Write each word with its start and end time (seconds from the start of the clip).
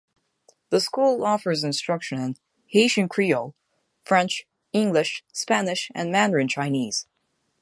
The 0.71 0.79
school 0.79 1.23
offers 1.23 1.63
instruction 1.63 2.17
in: 2.19 2.35
Haitian 2.69 3.07
Creole, 3.07 3.53
French, 4.03 4.47
English, 4.73 5.23
Spanish, 5.31 5.91
and 5.93 6.11
Mandarin 6.11 6.47
Chinese. 6.47 7.05